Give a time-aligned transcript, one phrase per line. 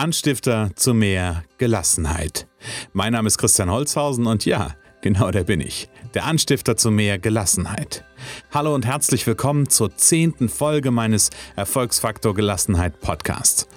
[0.00, 2.46] Anstifter zu mehr Gelassenheit.
[2.94, 5.90] Mein Name ist Christian Holzhausen und ja, genau der bin ich.
[6.14, 8.02] Der Anstifter zu mehr Gelassenheit.
[8.50, 13.68] Hallo und herzlich willkommen zur zehnten Folge meines Erfolgsfaktor Gelassenheit Podcasts.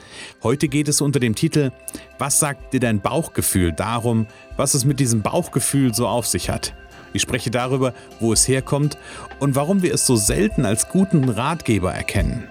[0.44, 1.72] Heute geht es unter dem Titel
[2.20, 6.74] Was sagt dir dein Bauchgefühl darum, was es mit diesem Bauchgefühl so auf sich hat?
[7.12, 8.98] Ich spreche darüber, wo es herkommt
[9.42, 12.48] und warum wir es so selten als guten Ratgeber erkennen.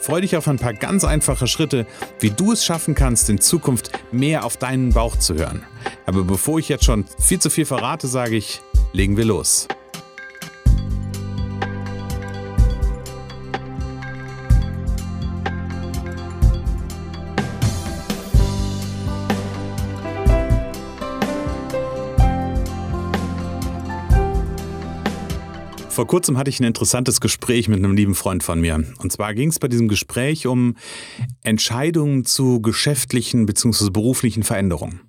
[0.00, 1.86] Freu dich auf ein paar ganz einfache Schritte,
[2.20, 5.64] wie du es schaffen kannst, in Zukunft mehr auf deinen Bauch zu hören.
[6.06, 8.60] Aber bevor ich jetzt schon viel zu viel verrate, sage ich,
[8.92, 9.68] legen wir los.
[25.98, 28.84] Vor kurzem hatte ich ein interessantes Gespräch mit einem lieben Freund von mir.
[28.98, 30.76] Und zwar ging es bei diesem Gespräch um
[31.42, 33.90] Entscheidungen zu geschäftlichen bzw.
[33.90, 35.00] beruflichen Veränderungen.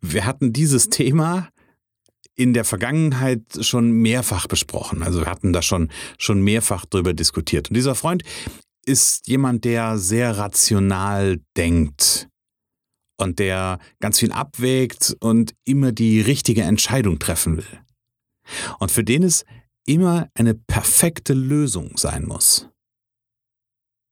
[0.00, 1.50] Wir hatten dieses Thema
[2.34, 5.04] in der Vergangenheit schon mehrfach besprochen.
[5.04, 7.70] Also wir hatten da schon, schon mehrfach drüber diskutiert.
[7.70, 8.24] Und dieser Freund
[8.84, 12.26] ist jemand, der sehr rational denkt
[13.18, 17.83] und der ganz viel abwägt und immer die richtige Entscheidung treffen will.
[18.78, 19.44] Und für den es
[19.86, 22.68] immer eine perfekte Lösung sein muss.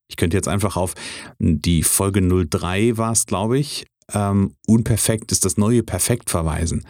[0.08, 0.94] Ich könnte jetzt einfach auf
[1.39, 6.86] die Folge 03 war es, glaube ich, ähm, unperfekt ist das neue Perfekt verweisen.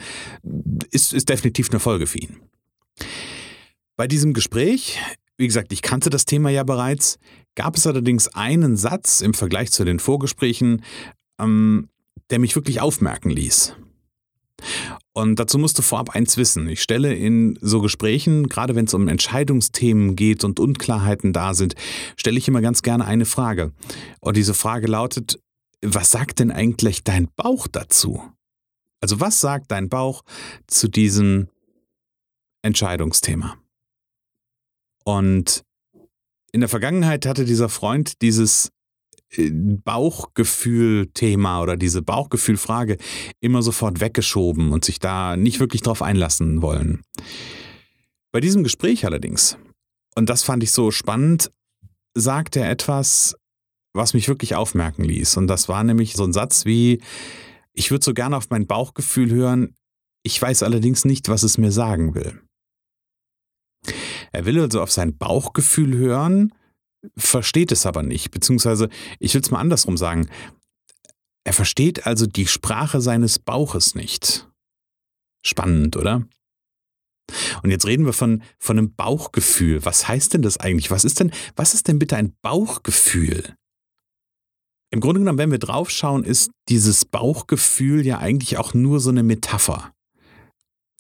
[0.91, 2.41] Ist, ist definitiv eine Folge für ihn.
[3.97, 4.99] Bei diesem Gespräch,
[5.37, 7.19] wie gesagt, ich kannte das Thema ja bereits,
[7.55, 10.83] gab es allerdings einen Satz im Vergleich zu den Vorgesprächen,
[11.39, 11.89] ähm,
[12.31, 13.77] der mich wirklich aufmerken ließ.
[15.15, 16.69] Und dazu musst du vorab eins wissen.
[16.69, 21.75] Ich stelle in so Gesprächen, gerade wenn es um Entscheidungsthemen geht und Unklarheiten da sind,
[22.17, 23.73] stelle ich immer ganz gerne eine Frage.
[24.21, 25.39] Und diese Frage lautet,
[25.85, 28.23] was sagt denn eigentlich dein Bauch dazu?
[29.01, 30.23] Also was sagt dein Bauch
[30.67, 31.49] zu diesem
[32.63, 33.59] Entscheidungsthema?
[35.05, 35.65] Und
[36.53, 38.71] in der Vergangenheit hatte dieser Freund dieses
[39.37, 42.99] Bauchgefühl-Thema oder diese Bauchgefühl-Frage
[43.41, 47.03] immer sofort weggeschoben und sich da nicht wirklich drauf einlassen wollen.
[48.33, 49.57] Bei diesem Gespräch allerdings,
[50.15, 51.51] und das fand ich so spannend,
[52.15, 53.37] sagte er etwas,
[53.95, 55.37] was mich wirklich aufmerken ließ.
[55.37, 57.01] Und das war nämlich so ein Satz wie,
[57.73, 59.75] ich würde so gerne auf mein Bauchgefühl hören,
[60.23, 62.41] ich weiß allerdings nicht, was es mir sagen will.
[64.31, 66.55] Er will also auf sein Bauchgefühl hören,
[67.17, 70.29] versteht es aber nicht, beziehungsweise ich will es mal andersrum sagen.
[71.45, 74.49] Er versteht also die Sprache seines Bauches nicht.
[75.45, 76.25] Spannend, oder?
[77.63, 79.85] Und jetzt reden wir von, von einem Bauchgefühl.
[79.85, 80.91] Was heißt denn das eigentlich?
[80.91, 83.57] Was ist denn, was ist denn bitte ein Bauchgefühl?
[84.91, 89.23] Im Grunde genommen, wenn wir draufschauen, ist dieses Bauchgefühl ja eigentlich auch nur so eine
[89.23, 89.95] Metapher.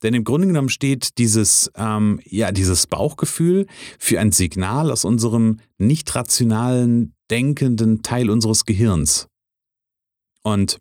[0.03, 3.67] Denn im Grunde genommen steht dieses, ähm, ja, dieses Bauchgefühl
[3.99, 9.29] für ein Signal aus unserem nicht rationalen, denkenden Teil unseres Gehirns.
[10.43, 10.81] Und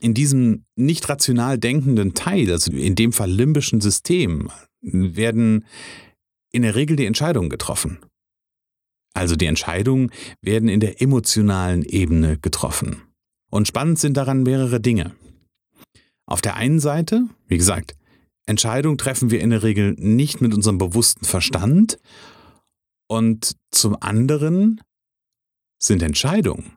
[0.00, 4.50] in diesem nicht rational denkenden Teil, also in dem Fall limbischen System,
[4.80, 5.64] werden
[6.50, 7.98] in der Regel die Entscheidungen getroffen.
[9.14, 10.10] Also die Entscheidungen
[10.42, 13.02] werden in der emotionalen Ebene getroffen.
[13.50, 15.14] Und spannend sind daran mehrere Dinge.
[16.28, 17.96] Auf der einen Seite, wie gesagt,
[18.44, 21.98] Entscheidungen treffen wir in der Regel nicht mit unserem bewussten Verstand.
[23.08, 24.82] Und zum anderen
[25.82, 26.76] sind Entscheidungen,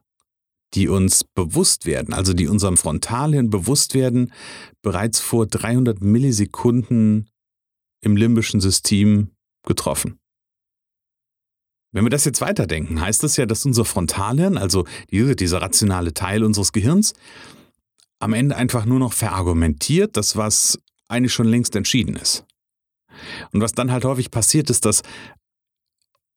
[0.73, 4.31] die uns bewusst werden, also die unserem Frontalhirn bewusst werden,
[4.81, 7.29] bereits vor 300 Millisekunden
[8.01, 9.31] im limbischen System
[9.67, 10.17] getroffen.
[11.91, 16.45] Wenn wir das jetzt weiterdenken, heißt das ja, dass unser Frontalhirn, also dieser rationale Teil
[16.45, 17.13] unseres Gehirns,
[18.21, 22.45] am Ende einfach nur noch verargumentiert, das was eigentlich schon längst entschieden ist.
[23.51, 25.01] Und was dann halt häufig passiert, ist, dass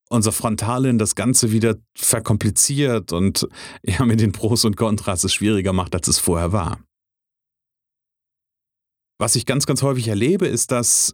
[0.09, 3.47] unser Frontalin das Ganze wieder verkompliziert und
[3.83, 6.83] ja mit den Pros und Kontras es schwieriger macht, als es vorher war.
[9.17, 11.13] Was ich ganz, ganz häufig erlebe, ist, dass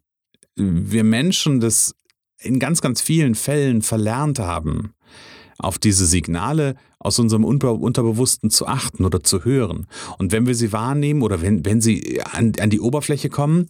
[0.55, 1.93] wir Menschen das
[2.39, 4.93] in ganz, ganz vielen Fällen verlernt haben,
[5.61, 9.87] auf diese Signale aus unserem Unterbewussten zu achten oder zu hören.
[10.17, 13.67] Und wenn wir sie wahrnehmen oder wenn, wenn sie an, an die Oberfläche kommen,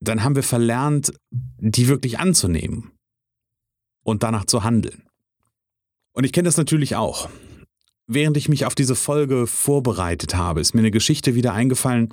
[0.00, 2.92] dann haben wir verlernt, die wirklich anzunehmen
[4.04, 5.02] und danach zu handeln.
[6.12, 7.28] Und ich kenne das natürlich auch.
[8.06, 12.12] Während ich mich auf diese Folge vorbereitet habe, ist mir eine Geschichte wieder eingefallen,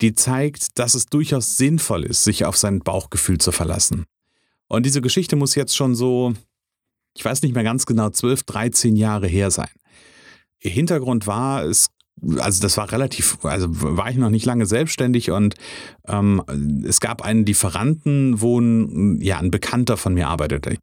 [0.00, 4.04] die zeigt, dass es durchaus sinnvoll ist, sich auf sein Bauchgefühl zu verlassen.
[4.68, 6.34] Und diese Geschichte muss jetzt schon so
[7.16, 9.70] ich weiß nicht mehr ganz genau, 12, 13 Jahre her sein.
[10.58, 11.90] Hintergrund war, es
[12.38, 15.56] also das war relativ, also war ich noch nicht lange selbstständig und
[16.06, 16.42] ähm,
[16.86, 20.76] es gab einen Lieferanten, wo ein, ja, ein Bekannter von mir arbeitete.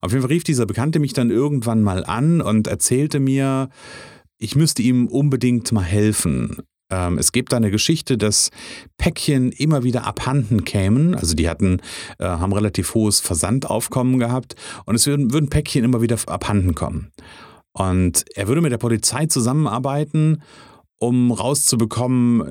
[0.00, 3.70] Auf jeden Fall rief dieser Bekannte mich dann irgendwann mal an und erzählte mir,
[4.38, 6.62] ich müsste ihm unbedingt mal helfen.
[6.90, 8.50] Ähm, es gibt da eine Geschichte, dass
[8.96, 11.14] Päckchen immer wieder abhanden kämen.
[11.14, 11.80] Also die hatten,
[12.18, 14.54] äh, haben relativ hohes Versandaufkommen gehabt
[14.86, 17.10] und es würden, würden Päckchen immer wieder abhanden kommen.
[17.72, 20.42] Und er würde mit der Polizei zusammenarbeiten,
[20.98, 22.42] um rauszubekommen,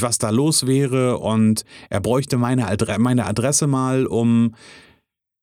[0.00, 1.18] was da los wäre.
[1.18, 4.54] Und er bräuchte meine, Adre meine Adresse mal, um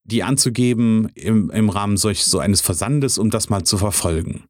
[0.05, 4.45] die anzugeben im, im Rahmen solch, so eines Versandes, um das mal zu verfolgen.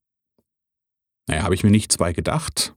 [1.28, 2.77] Naja, habe ich mir nichts bei gedacht.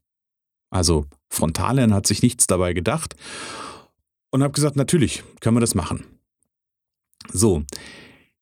[0.70, 3.16] Also Frontalen hat sich nichts dabei gedacht
[4.30, 6.04] und habe gesagt, natürlich können wir das machen.
[7.32, 7.64] So,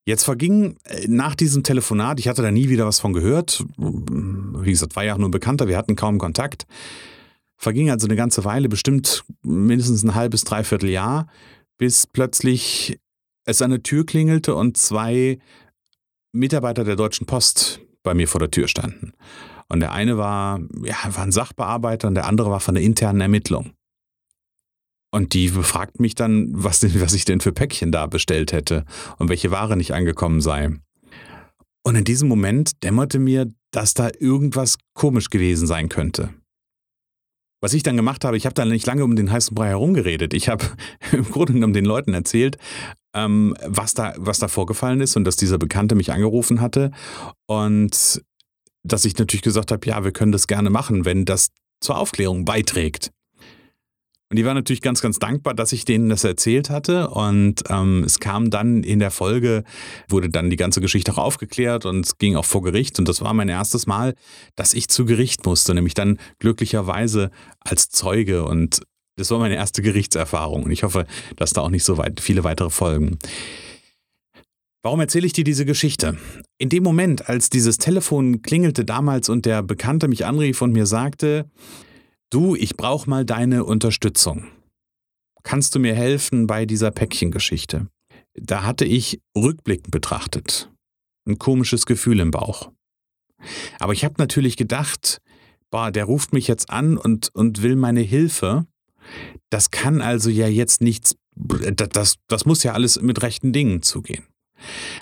[0.05, 4.71] jetzt verging äh, nach diesem Telefonat, ich hatte da nie wieder was von gehört, wie
[4.71, 6.67] gesagt, war ja auch nur ein Bekannter, wir hatten kaum Kontakt,
[7.57, 11.29] verging also eine ganze Weile, bestimmt mindestens ein halbes, dreiviertel Jahr,
[11.77, 12.99] bis plötzlich
[13.45, 15.39] es an der Tür klingelte und zwei
[16.33, 19.13] Mitarbeiter der Deutschen Post bei mir vor der Tür standen.
[19.71, 23.21] Und der eine war, ja, war ein Sachbearbeiter und der andere war von der internen
[23.21, 23.73] Ermittlung.
[25.11, 28.85] Und die befragt mich dann, was, denn, was ich denn für Päckchen da bestellt hätte
[29.19, 30.71] und welche Ware nicht angekommen sei.
[31.83, 36.35] Und in diesem Moment dämmerte mir, dass da irgendwas komisch gewesen sein könnte.
[37.61, 40.33] Was ich dann gemacht habe, ich habe da nicht lange um den heißen Brei herumgeredet.
[40.33, 40.65] Ich habe
[41.13, 42.57] im Grunde genommen den Leuten erzählt,
[43.15, 46.93] ähm, was, da, was da vorgefallen ist und dass dieser Bekannte mich angerufen hatte.
[47.47, 48.23] Und
[48.83, 51.49] dass ich natürlich gesagt habe, ja, wir können das gerne machen, wenn das
[51.81, 53.11] zur Aufklärung beiträgt.
[54.31, 57.09] Und die waren natürlich ganz, ganz dankbar, dass ich denen das erzählt hatte.
[57.09, 59.65] Und ähm, es kam dann in der Folge,
[60.09, 62.99] wurde dann die ganze Geschichte auch aufgeklärt und es ging auch vor Gericht.
[62.99, 64.15] Und das war mein erstes Mal,
[64.55, 68.45] dass ich zu Gericht musste, nämlich dann glücklicherweise als Zeuge.
[68.45, 68.83] Und
[69.17, 70.65] das war meine erste Gerichtserfahrung.
[70.65, 73.19] Und ich hoffe, dass da auch nicht so weit, viele weitere folgen.
[74.83, 76.17] Warum erzähle ich dir diese Geschichte?
[76.59, 80.87] In dem Moment, als dieses Telefon klingelte damals und der Bekannte mich anrief und mir
[80.87, 81.51] sagte,
[82.31, 84.47] du, ich brauche mal deine Unterstützung.
[85.43, 87.89] Kannst du mir helfen bei dieser Päckchengeschichte?
[88.35, 90.71] Da hatte ich rückblickend betrachtet
[91.29, 92.73] ein komisches Gefühl im Bauch.
[93.79, 95.21] Aber ich habe natürlich gedacht,
[95.71, 98.67] boah, der ruft mich jetzt an und, und will meine Hilfe.
[99.51, 104.25] Das kann also ja jetzt nichts, das, das muss ja alles mit rechten Dingen zugehen.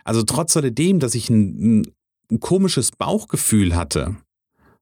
[0.04, 1.86] Also trotz alledem, dass ich ein,
[2.30, 4.16] ein komisches Bauchgefühl hatte,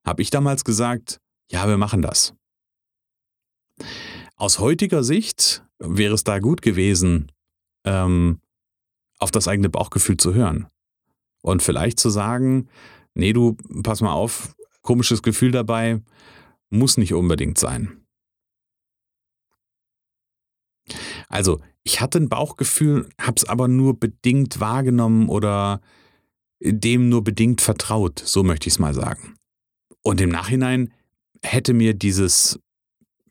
[0.05, 1.19] habe ich damals gesagt,
[1.51, 2.33] ja, wir machen das.
[4.35, 7.31] Aus heutiger Sicht wäre es da gut gewesen,
[7.85, 8.39] ähm,
[9.19, 10.67] auf das eigene Bauchgefühl zu hören.
[11.41, 12.67] Und vielleicht zu sagen,
[13.13, 16.01] nee, du, pass mal auf, komisches Gefühl dabei,
[16.69, 18.05] muss nicht unbedingt sein.
[21.29, 25.81] Also, ich hatte ein Bauchgefühl, habe es aber nur bedingt wahrgenommen oder
[26.59, 29.35] dem nur bedingt vertraut, so möchte ich es mal sagen.
[30.01, 30.91] Und im Nachhinein
[31.43, 32.59] hätte mir dieses,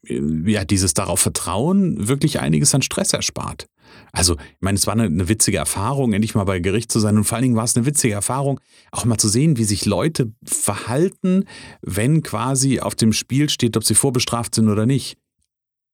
[0.05, 3.67] ja, dieses darauf Vertrauen wirklich einiges an Stress erspart.
[4.13, 7.17] Also, ich meine, es war eine, eine, witzige Erfahrung, endlich mal bei Gericht zu sein.
[7.17, 8.61] Und vor allen Dingen war es eine witzige Erfahrung,
[8.93, 11.45] auch mal zu sehen, wie sich Leute verhalten,
[11.83, 15.17] wenn quasi auf dem Spiel steht, ob sie vorbestraft sind oder nicht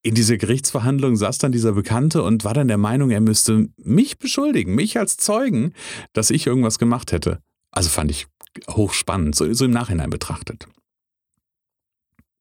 [0.02, 4.18] in dieser Gerichtsverhandlung saß dann dieser Bekannte und war dann der Meinung, er müsste mich
[4.18, 5.74] beschuldigen, mich als Zeugen,
[6.12, 7.40] dass ich irgendwas gemacht hätte.
[7.70, 8.26] Also fand ich
[8.68, 10.66] hochspannend, so, so im Nachhinein betrachtet.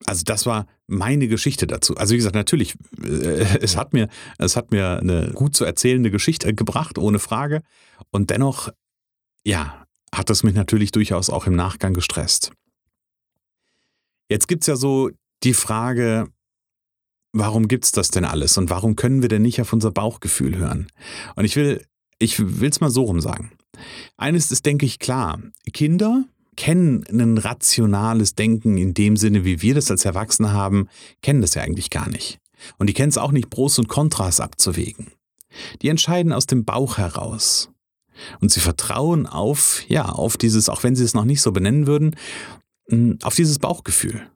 [0.06, 1.96] Also das war meine Geschichte dazu.
[1.98, 6.10] Also wie gesagt, natürlich, äh, es hat mir, es hat mir eine gut zu erzählende
[6.10, 7.62] Geschichte gebracht, ohne Frage.
[8.10, 8.70] Und dennoch,
[9.44, 12.52] ja, hat es mich natürlich durchaus auch im Nachgang gestresst.
[14.30, 15.12] Jetzt gibt es ja so
[15.44, 16.28] die Frage,
[17.32, 20.88] warum gibt's das denn alles und warum können wir denn nicht auf unser Bauchgefühl hören?
[21.36, 21.86] Und ich will,
[22.20, 23.52] ich will's mal so rum sagen.
[24.18, 25.40] Eines ist, denke ich, klar.
[25.74, 30.90] Kinder kennen ein rationales Denken in dem Sinne, wie wir das als Erwachsene haben,
[31.22, 32.40] kennen das ja eigentlich gar nicht.
[32.78, 35.12] Und die kennen es auch nicht, Pros und Kontras abzuwägen.
[35.82, 37.70] Die entscheiden aus dem Bauch heraus.
[38.42, 41.88] Und sie vertrauen auf, ja, auf dieses, auch wenn sie es noch nicht so benennen
[41.88, 42.16] würden,
[43.24, 44.30] auf dieses Bauchgefühl.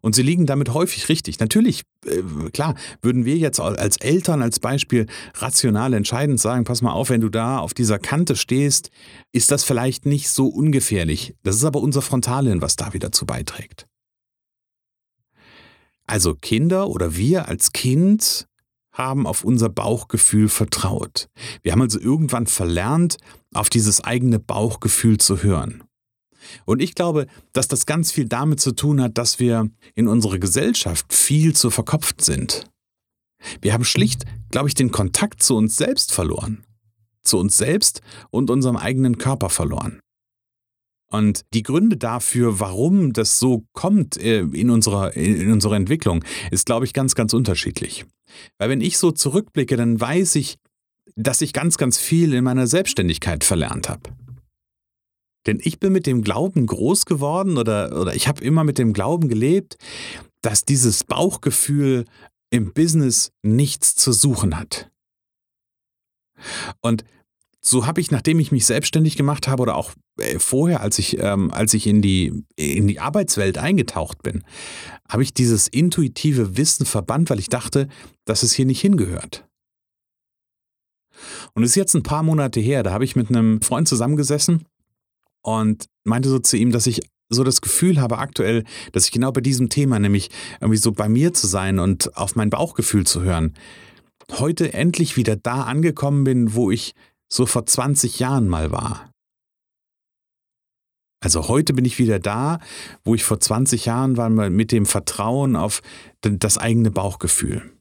[0.00, 1.38] Und sie liegen damit häufig richtig.
[1.40, 6.92] Natürlich, äh, klar, würden wir jetzt als Eltern als Beispiel rational entscheidend sagen, pass mal
[6.92, 8.90] auf, wenn du da auf dieser Kante stehst,
[9.32, 11.34] ist das vielleicht nicht so ungefährlich.
[11.42, 13.86] Das ist aber unser Frontalien, was da wieder zu beiträgt.
[16.06, 18.46] Also Kinder oder wir als Kind
[18.92, 21.28] haben auf unser Bauchgefühl vertraut.
[21.62, 23.18] Wir haben also irgendwann verlernt,
[23.52, 25.84] auf dieses eigene Bauchgefühl zu hören.
[26.64, 30.38] Und ich glaube, dass das ganz viel damit zu tun hat, dass wir in unserer
[30.38, 32.64] Gesellschaft viel zu verkopft sind.
[33.60, 36.64] Wir haben schlicht, glaube ich, den Kontakt zu uns selbst verloren.
[37.22, 38.00] Zu uns selbst
[38.30, 40.00] und unserem eigenen Körper verloren.
[41.08, 46.66] Und die Gründe dafür, warum das so kommt äh, in unserer, in unserer Entwicklung, ist,
[46.66, 48.04] glaube ich, ganz, ganz unterschiedlich.
[48.58, 50.56] Weil wenn ich so zurückblicke, dann weiß ich,
[51.14, 54.10] dass ich ganz, ganz viel in meiner Selbstständigkeit verlernt habe.
[55.46, 58.92] Denn ich bin mit dem Glauben groß geworden oder, oder ich habe immer mit dem
[58.92, 59.76] Glauben gelebt,
[60.42, 62.04] dass dieses Bauchgefühl
[62.50, 64.90] im Business nichts zu suchen hat.
[66.80, 67.04] Und
[67.60, 71.18] so habe ich, nachdem ich mich selbstständig gemacht habe oder auch äh, vorher, als ich,
[71.18, 74.44] ähm, als ich in, die, in die Arbeitswelt eingetaucht bin,
[75.08, 77.88] habe ich dieses intuitive Wissen verbannt, weil ich dachte,
[78.24, 79.48] dass es hier nicht hingehört.
[81.54, 84.64] Und es ist jetzt ein paar Monate her, da habe ich mit einem Freund zusammengesessen
[85.46, 89.30] und meinte so zu ihm, dass ich so das Gefühl habe aktuell, dass ich genau
[89.30, 93.22] bei diesem Thema, nämlich irgendwie so bei mir zu sein und auf mein Bauchgefühl zu
[93.22, 93.54] hören,
[94.32, 96.94] heute endlich wieder da angekommen bin, wo ich
[97.28, 99.10] so vor 20 Jahren mal war.
[101.20, 102.58] Also heute bin ich wieder da,
[103.04, 105.82] wo ich vor 20 Jahren war, mit dem Vertrauen auf
[106.20, 107.72] das eigene Bauchgefühl.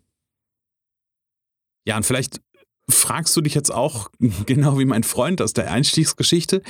[1.88, 2.42] Ja, und vielleicht
[2.90, 4.10] fragst du dich jetzt auch,
[4.46, 6.62] genau wie mein Freund aus der Einstiegsgeschichte,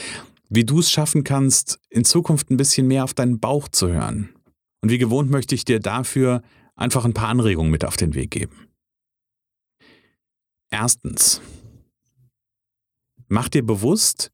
[0.50, 4.36] wie du es schaffen kannst, in Zukunft ein bisschen mehr auf deinen Bauch zu hören.
[4.82, 6.42] Und wie gewohnt möchte ich dir dafür
[6.76, 8.68] einfach ein paar Anregungen mit auf den Weg geben.
[10.70, 11.42] Erstens,
[13.28, 14.32] mach dir bewusst,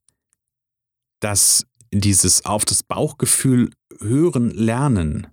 [1.19, 5.27] dass dieses auf das Bauchgefühl hören lernen,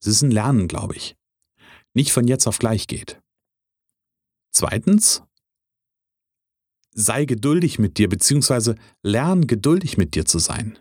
[0.00, 1.16] es ist ein Lernen, glaube ich,
[1.94, 3.20] nicht von jetzt auf gleich geht.
[4.52, 5.22] Zweitens,
[6.96, 10.78] sei geduldig mit dir, beziehungsweise lern geduldig mit dir zu sein.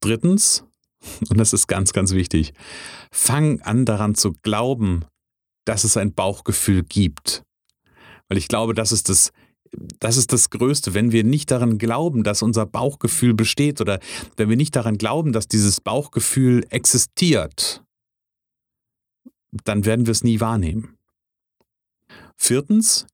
[0.00, 0.64] Drittens,
[1.28, 2.54] und das ist ganz, ganz wichtig,
[3.12, 5.04] fang an daran zu glauben,
[5.66, 7.44] dass es ein Bauchgefühl gibt.
[8.28, 9.30] Weil ich glaube, das ist das,
[9.72, 14.00] das ist das Größte, wenn wir nicht daran glauben, dass unser Bauchgefühl besteht oder
[14.36, 17.82] wenn wir nicht daran glauben, dass dieses Bauchgefühl existiert,
[19.52, 20.96] dann werden wir es nie wahrnehmen.
[22.36, 23.06] Viertens,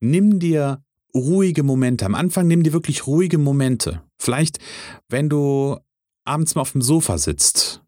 [0.00, 0.82] nimm dir
[1.14, 2.04] ruhige Momente.
[2.04, 4.02] Am Anfang nimm dir wirklich ruhige Momente.
[4.18, 4.58] Vielleicht,
[5.08, 5.78] wenn du
[6.24, 7.82] abends mal auf dem Sofa sitzt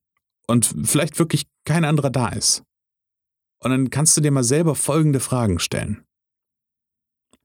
[0.47, 2.63] und vielleicht wirklich kein anderer da ist.
[3.61, 6.05] Und dann kannst du dir mal selber folgende Fragen stellen.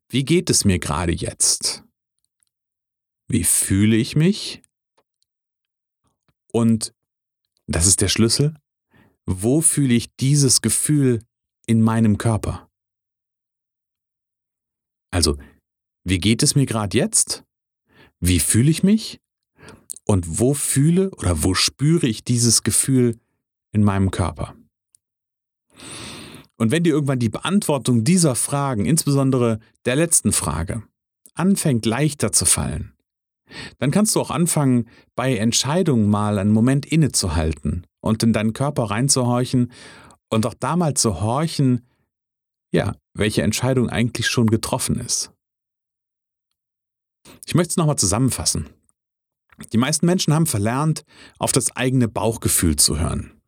[0.09, 1.83] Wie geht es mir gerade jetzt?
[3.27, 4.61] Wie fühle ich mich?
[6.51, 6.93] Und,
[7.65, 8.55] das ist der Schlüssel,
[9.25, 11.23] wo fühle ich dieses Gefühl
[11.65, 12.69] in meinem Körper?
[15.13, 15.37] Also,
[16.03, 17.43] wie geht es mir gerade jetzt?
[18.19, 19.21] Wie fühle ich mich?
[20.05, 23.19] Und wo fühle oder wo spüre ich dieses Gefühl
[23.71, 24.55] in meinem Körper?
[26.57, 30.81] Und wenn dir irgendwann die Beantwortung dieser Fragen, insbesondere der letzten Frage,
[31.35, 32.93] anfängt leichter zu fallen,
[33.77, 38.85] dann kannst du auch anfangen, bei Entscheidungen mal einen Moment innezuhalten und in deinen Körper
[38.85, 39.71] reinzuhorchen
[40.29, 41.85] und auch da mal zu horchen,
[42.73, 45.31] ja, welche Entscheidung eigentlich schon getroffen ist.
[47.45, 48.67] Ich möchte es nochmal zusammenfassen.
[49.71, 51.05] Die meisten Menschen haben verlernt,
[51.37, 53.39] auf das eigene Bauchgefühl zu hören.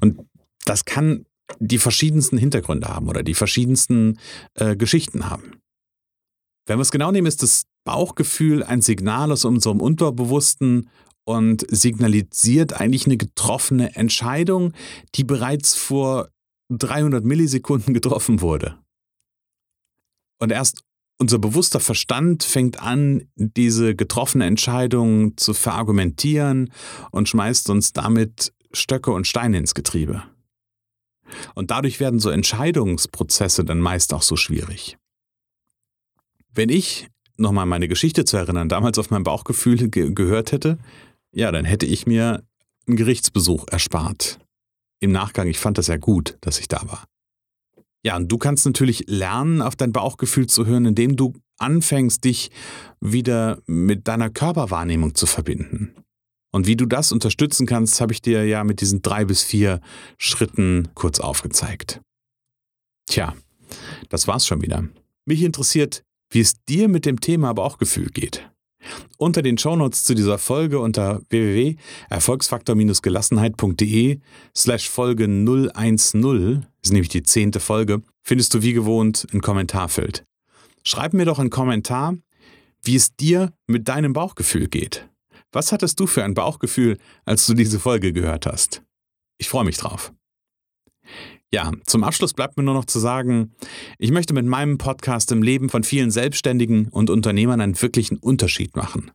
[0.00, 0.20] Und
[0.64, 1.26] das kann
[1.58, 4.18] die verschiedensten Hintergründe haben oder die verschiedensten
[4.54, 5.60] äh, Geschichten haben.
[6.66, 10.88] Wenn wir es genau nehmen, ist das Bauchgefühl ein Signal aus unserem Unterbewussten
[11.24, 14.72] und signalisiert eigentlich eine getroffene Entscheidung,
[15.16, 16.28] die bereits vor
[16.78, 18.78] 300 Millisekunden getroffen wurde.
[20.38, 20.82] Und erst
[21.18, 26.72] unser bewusster Verstand fängt an, diese getroffene Entscheidung zu verargumentieren
[27.12, 30.24] und schmeißt uns damit Stöcke und Steine ins Getriebe.
[31.54, 34.98] Und dadurch werden so Entscheidungsprozesse dann meist auch so schwierig.
[36.54, 40.78] Wenn ich, nochmal meine Geschichte zu erinnern, damals auf mein Bauchgefühl ge gehört hätte,
[41.32, 42.42] ja, dann hätte ich mir
[42.86, 44.38] einen Gerichtsbesuch erspart
[45.02, 47.04] im Nachgang, ich fand das ja gut, dass ich da war.
[48.04, 52.50] Ja, und du kannst natürlich lernen, auf dein Bauchgefühl zu hören, indem du anfängst, dich
[53.00, 55.94] wieder mit deiner Körperwahrnehmung zu verbinden.
[56.52, 59.80] Und wie du das unterstützen kannst, habe ich dir ja mit diesen drei bis vier
[60.18, 62.00] Schritten kurz aufgezeigt.
[63.06, 63.34] Tja,
[64.08, 64.84] das war's schon wieder.
[65.24, 68.48] Mich interessiert, wie es dir mit dem Thema Bauchgefühl geht.
[69.18, 74.20] Unter den Shownotes zu dieser Folge unter www.erfolgsfaktor-gelassenheit.de
[74.56, 80.24] slash Folge 010, ist nämlich die zehnte Folge, findest du wie gewohnt ein Kommentarfeld.
[80.84, 82.16] Schreib mir doch einen Kommentar,
[82.82, 85.08] wie es dir mit deinem Bauchgefühl geht.
[85.52, 88.82] Was hattest du für ein Bauchgefühl, als du diese Folge gehört hast?
[89.38, 90.12] Ich freue mich drauf.
[91.54, 93.52] Ja, zum Abschluss bleibt mir nur noch zu sagen,
[93.98, 98.74] ich möchte mit meinem Podcast im Leben von vielen Selbstständigen und Unternehmern einen wirklichen Unterschied
[98.74, 99.10] machen.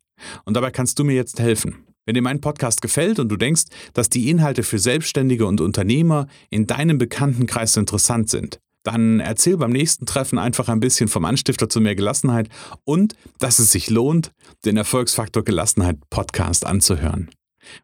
[0.45, 1.87] Und dabei kannst du mir jetzt helfen.
[2.05, 3.63] Wenn dir mein Podcast gefällt und du denkst,
[3.93, 9.71] dass die Inhalte für Selbstständige und Unternehmer in deinem Bekanntenkreis interessant sind, dann erzähl beim
[9.71, 12.49] nächsten Treffen einfach ein bisschen vom Anstifter zu mehr Gelassenheit
[12.85, 14.31] und dass es sich lohnt,
[14.63, 17.29] den Erfolgsfaktor Gelassenheit Podcast anzuhören.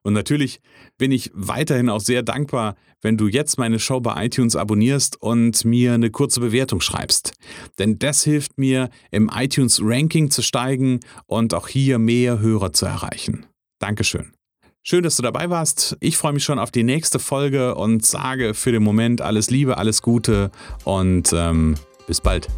[0.01, 0.61] Und natürlich
[0.97, 5.65] bin ich weiterhin auch sehr dankbar, wenn du jetzt meine Show bei iTunes abonnierst und
[5.65, 7.33] mir eine kurze Bewertung schreibst.
[7.79, 12.85] Denn das hilft mir, im iTunes Ranking zu steigen und auch hier mehr Hörer zu
[12.85, 13.45] erreichen.
[13.79, 14.31] Dankeschön.
[14.85, 15.95] Schön, dass du dabei warst.
[16.01, 19.77] Ich freue mich schon auf die nächste Folge und sage für den Moment alles Liebe,
[19.77, 20.51] alles Gute
[20.83, 21.75] und ähm,
[22.05, 22.49] bis bald.